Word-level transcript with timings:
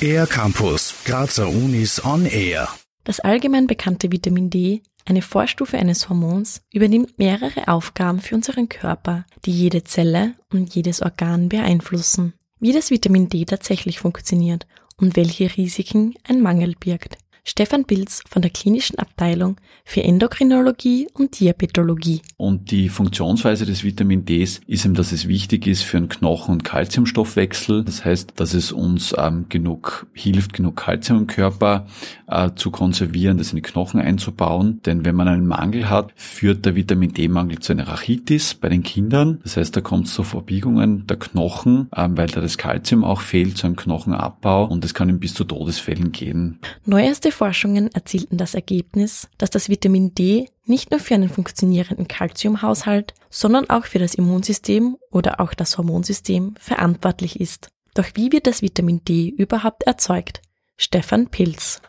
Air 0.00 0.26
Campus, 0.26 0.94
Grazer 1.04 1.48
Unis 1.48 2.04
on 2.04 2.26
Air. 2.26 2.68
Das 3.04 3.20
allgemein 3.20 3.66
bekannte 3.66 4.12
Vitamin 4.12 4.50
D, 4.50 4.82
eine 5.06 5.22
Vorstufe 5.22 5.78
eines 5.78 6.08
Hormons, 6.08 6.60
übernimmt 6.72 7.18
mehrere 7.18 7.68
Aufgaben 7.68 8.20
für 8.20 8.34
unseren 8.34 8.68
Körper, 8.68 9.24
die 9.44 9.52
jede 9.52 9.84
Zelle 9.84 10.34
und 10.52 10.74
jedes 10.74 11.02
Organ 11.02 11.48
beeinflussen. 11.48 12.34
Wie 12.60 12.72
das 12.72 12.90
Vitamin 12.90 13.28
D 13.28 13.44
tatsächlich 13.44 13.98
funktioniert 13.98 14.66
und 14.96 15.16
welche 15.16 15.56
Risiken 15.56 16.14
ein 16.28 16.40
Mangel 16.40 16.74
birgt. 16.78 17.18
Stefan 17.46 17.84
Pilz 17.84 18.22
von 18.26 18.40
der 18.40 18.50
klinischen 18.50 18.98
Abteilung 18.98 19.56
für 19.84 20.02
Endokrinologie 20.02 21.08
und 21.12 21.38
Diabetologie. 21.38 22.22
Und 22.38 22.70
die 22.70 22.88
Funktionsweise 22.88 23.66
des 23.66 23.84
Vitamin 23.84 24.24
Ds 24.24 24.62
ist 24.66 24.86
eben, 24.86 24.94
dass 24.94 25.12
es 25.12 25.28
wichtig 25.28 25.66
ist 25.66 25.82
für 25.82 25.98
den 25.98 26.08
Knochen- 26.08 26.52
und 26.52 26.64
Kalziumstoffwechsel. 26.64 27.84
Das 27.84 28.02
heißt, 28.02 28.32
dass 28.36 28.54
es 28.54 28.72
uns 28.72 29.14
ähm, 29.18 29.44
genug 29.50 30.06
hilft, 30.14 30.54
genug 30.54 30.76
Kalzium 30.76 31.18
im 31.18 31.26
Körper 31.26 31.86
äh, 32.28 32.50
zu 32.56 32.70
konservieren, 32.70 33.36
das 33.36 33.50
in 33.50 33.56
die 33.56 33.62
Knochen 33.62 34.00
einzubauen. 34.00 34.80
Denn 34.86 35.04
wenn 35.04 35.14
man 35.14 35.28
einen 35.28 35.46
Mangel 35.46 35.90
hat, 35.90 36.14
führt 36.16 36.64
der 36.64 36.76
Vitamin 36.76 37.12
D-Mangel 37.12 37.58
zu 37.58 37.74
einer 37.74 37.88
Rachitis 37.88 38.54
bei 38.54 38.70
den 38.70 38.82
Kindern. 38.82 39.40
Das 39.42 39.58
heißt, 39.58 39.76
da 39.76 39.82
kommt 39.82 40.06
es 40.06 40.14
zu 40.14 40.22
Verbiegungen 40.22 41.06
der 41.06 41.18
Knochen, 41.18 41.90
ähm, 41.94 42.16
weil 42.16 42.28
da 42.28 42.40
das 42.40 42.56
Kalzium 42.56 43.04
auch 43.04 43.20
fehlt, 43.20 43.58
zu 43.58 43.66
einem 43.66 43.76
Knochenabbau 43.76 44.64
und 44.64 44.82
es 44.82 44.94
kann 44.94 45.10
ihm 45.10 45.20
bis 45.20 45.34
zu 45.34 45.44
Todesfällen 45.44 46.10
gehen. 46.10 46.58
Neueste 46.86 47.33
Forschungen 47.34 47.92
erzielten 47.92 48.38
das 48.38 48.54
Ergebnis, 48.54 49.28
dass 49.36 49.50
das 49.50 49.68
Vitamin 49.68 50.14
D 50.14 50.48
nicht 50.64 50.90
nur 50.90 51.00
für 51.00 51.14
einen 51.14 51.28
funktionierenden 51.28 52.08
Kalziumhaushalt, 52.08 53.12
sondern 53.28 53.68
auch 53.68 53.84
für 53.84 53.98
das 53.98 54.14
Immunsystem 54.14 54.96
oder 55.10 55.40
auch 55.40 55.52
das 55.52 55.76
Hormonsystem 55.76 56.54
verantwortlich 56.58 57.40
ist. 57.40 57.68
Doch 57.94 58.06
wie 58.14 58.32
wird 58.32 58.46
das 58.46 58.62
Vitamin 58.62 59.04
D 59.04 59.28
überhaupt 59.28 59.82
erzeugt? 59.84 60.40
Stefan 60.76 61.28
Pilz 61.28 61.80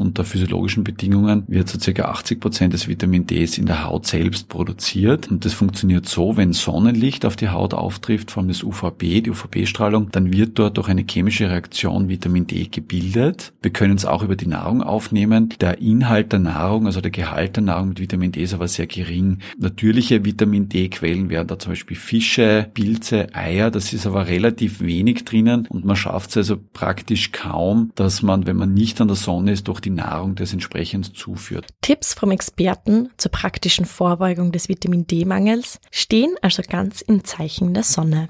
unter 0.00 0.24
physiologischen 0.24 0.84
Bedingungen 0.84 1.44
wird 1.46 1.68
so 1.68 1.78
circa 1.78 2.06
80 2.06 2.40
Prozent 2.40 2.72
des 2.72 2.88
Vitamin 2.88 3.26
Ds 3.26 3.58
in 3.58 3.66
der 3.66 3.84
Haut 3.84 4.06
selbst 4.06 4.48
produziert. 4.48 5.30
Und 5.30 5.44
das 5.44 5.52
funktioniert 5.52 6.06
so, 6.06 6.36
wenn 6.36 6.52
Sonnenlicht 6.52 7.24
auf 7.24 7.36
die 7.36 7.48
Haut 7.48 7.74
auftrifft, 7.74 8.30
vor 8.30 8.42
allem 8.42 8.48
das 8.48 8.62
UVB, 8.62 9.22
die 9.22 9.30
UVB-Strahlung, 9.30 10.10
dann 10.10 10.32
wird 10.32 10.58
dort 10.58 10.76
durch 10.76 10.88
eine 10.88 11.04
chemische 11.08 11.50
Reaktion 11.50 12.08
Vitamin 12.08 12.46
D 12.46 12.66
gebildet. 12.66 13.52
Wir 13.62 13.72
können 13.72 13.96
es 13.96 14.04
auch 14.04 14.22
über 14.22 14.36
die 14.36 14.46
Nahrung 14.46 14.82
aufnehmen. 14.82 15.50
Der 15.60 15.80
Inhalt 15.80 16.32
der 16.32 16.40
Nahrung, 16.40 16.86
also 16.86 17.00
der 17.00 17.10
Gehalt 17.10 17.56
der 17.56 17.62
Nahrung 17.62 17.88
mit 17.88 18.00
Vitamin 18.00 18.32
D 18.32 18.42
ist 18.42 18.54
aber 18.54 18.68
sehr 18.68 18.86
gering. 18.86 19.38
Natürliche 19.58 20.24
Vitamin 20.24 20.68
D-Quellen 20.68 21.30
wären 21.30 21.46
da 21.46 21.58
zum 21.58 21.72
Beispiel 21.72 21.96
Fische, 21.96 22.68
Pilze, 22.72 23.34
Eier. 23.34 23.70
Das 23.70 23.92
ist 23.92 24.06
aber 24.06 24.26
relativ 24.26 24.80
wenig 24.80 25.24
drinnen 25.24 25.66
und 25.66 25.84
man 25.84 25.96
schafft 25.96 26.30
es 26.30 26.36
also 26.36 26.58
praktisch 26.72 27.32
kaum, 27.32 27.90
dass 27.94 28.22
man, 28.22 28.46
wenn 28.46 28.56
man 28.56 28.74
nicht 28.74 29.00
an 29.00 29.08
der 29.08 29.16
Sonne 29.16 29.52
ist, 29.52 29.68
durch 29.68 29.80
die 29.86 29.90
Nahrung 29.90 30.34
das 30.34 30.52
entsprechend 30.52 31.16
zuführt. 31.16 31.68
Tipps 31.80 32.12
vom 32.12 32.30
Experten 32.30 33.10
zur 33.16 33.30
praktischen 33.30 33.86
Vorbeugung 33.86 34.52
des 34.52 34.68
Vitamin 34.68 35.06
D-Mangels 35.06 35.78
stehen 35.90 36.34
also 36.42 36.62
ganz 36.68 37.00
im 37.00 37.24
Zeichen 37.24 37.72
der 37.72 37.84
Sonne. 37.84 38.28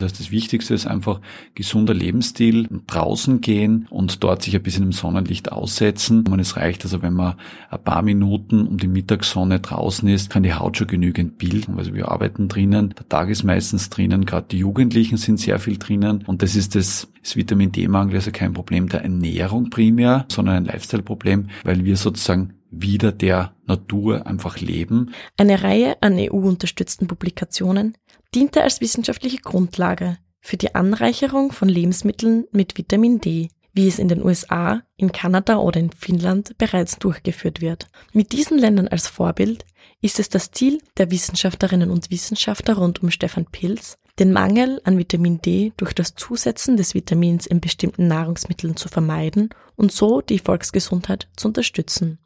Das, 0.00 0.12
das 0.12 0.30
Wichtigste 0.30 0.74
ist 0.74 0.86
einfach 0.86 1.20
gesunder 1.56 1.92
Lebensstil, 1.92 2.68
draußen 2.86 3.40
gehen 3.40 3.88
und 3.90 4.22
dort 4.22 4.44
sich 4.44 4.54
ein 4.54 4.62
bisschen 4.62 4.84
im 4.84 4.92
Sonnenlicht 4.92 5.50
aussetzen. 5.50 6.24
Und 6.28 6.38
es 6.38 6.56
reicht 6.56 6.84
also, 6.84 7.02
wenn 7.02 7.14
man 7.14 7.34
ein 7.68 7.82
paar 7.82 8.02
Minuten 8.02 8.68
um 8.68 8.78
die 8.78 8.86
Mittagssonne 8.86 9.58
draußen 9.58 10.08
ist, 10.08 10.30
kann 10.30 10.44
die 10.44 10.54
Haut 10.54 10.76
schon 10.76 10.86
genügend 10.86 11.38
bilden. 11.38 11.78
Also 11.78 11.94
wir 11.94 12.12
arbeiten 12.12 12.46
drinnen, 12.46 12.94
der 12.96 13.08
Tag 13.08 13.28
ist 13.28 13.42
meistens 13.42 13.90
drinnen, 13.90 14.24
gerade 14.24 14.46
die 14.48 14.58
Jugendlichen 14.58 15.16
sind 15.16 15.40
sehr 15.40 15.58
viel 15.58 15.78
drinnen 15.78 16.22
und 16.28 16.42
das 16.42 16.54
ist 16.54 16.76
das, 16.76 17.08
das 17.20 17.34
Vitamin 17.34 17.72
D-Mangel, 17.72 18.14
also 18.14 18.30
kein 18.30 18.52
Problem 18.52 18.88
der 18.88 19.02
Ernährung 19.02 19.68
primär, 19.68 20.26
sondern 20.30 20.54
ein 20.54 20.64
Lifestyle-Problem, 20.66 21.48
weil 21.64 21.84
wir 21.84 21.96
sozusagen 21.96 22.54
wieder 22.70 23.10
der 23.10 23.52
Natur 23.66 24.26
einfach 24.26 24.60
leben. 24.60 25.12
Eine 25.36 25.62
Reihe 25.62 25.96
an 26.02 26.16
EU-unterstützten 26.18 27.08
Publikationen 27.08 27.96
diente 28.34 28.62
als 28.62 28.80
wissenschaftliche 28.80 29.38
Grundlage 29.38 30.18
für 30.40 30.56
die 30.56 30.74
Anreicherung 30.74 31.52
von 31.52 31.68
Lebensmitteln 31.68 32.46
mit 32.52 32.76
Vitamin 32.78 33.20
D, 33.20 33.50
wie 33.72 33.88
es 33.88 33.98
in 33.98 34.08
den 34.08 34.24
USA, 34.24 34.82
in 34.96 35.12
Kanada 35.12 35.58
oder 35.58 35.78
in 35.78 35.92
Finnland 35.92 36.56
bereits 36.58 36.98
durchgeführt 36.98 37.60
wird. 37.60 37.88
Mit 38.12 38.32
diesen 38.32 38.58
Ländern 38.58 38.88
als 38.88 39.08
Vorbild 39.08 39.64
ist 40.00 40.18
es 40.18 40.28
das 40.28 40.50
Ziel 40.50 40.80
der 40.96 41.10
Wissenschaftlerinnen 41.10 41.90
und 41.90 42.10
Wissenschaftler 42.10 42.76
rund 42.76 43.02
um 43.02 43.10
Stefan 43.10 43.46
Pilz, 43.46 43.98
den 44.18 44.32
Mangel 44.32 44.80
an 44.84 44.98
Vitamin 44.98 45.40
D 45.40 45.72
durch 45.76 45.92
das 45.92 46.14
Zusetzen 46.14 46.76
des 46.76 46.94
Vitamins 46.94 47.46
in 47.46 47.60
bestimmten 47.60 48.08
Nahrungsmitteln 48.08 48.76
zu 48.76 48.88
vermeiden 48.88 49.50
und 49.76 49.92
so 49.92 50.20
die 50.20 50.38
Volksgesundheit 50.38 51.28
zu 51.36 51.48
unterstützen. 51.48 52.18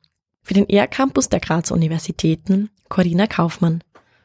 Für 0.43 0.55
den 0.55 0.69
ER-Campus 0.69 1.29
der 1.29 1.41
Grazer 1.41 1.75
Universitäten, 1.75 2.71
Corina 2.89 3.27
Kaufmann. 3.27 3.85